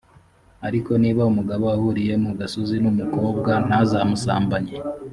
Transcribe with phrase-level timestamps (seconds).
[0.67, 4.73] ariko niba umugabo ahuriye mu gasozi n’umukobwa ntazamusambanye.